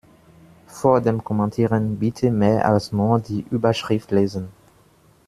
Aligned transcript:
Vor 0.65 0.99
dem 1.01 1.23
Kommentieren 1.23 1.99
bitte 1.99 2.31
mehr 2.31 2.65
als 2.67 2.91
nur 2.91 3.19
die 3.19 3.45
Überschrift 3.51 4.09
lesen! 4.09 4.47